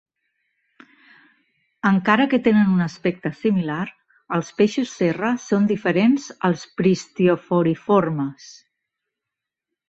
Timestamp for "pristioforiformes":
6.83-8.51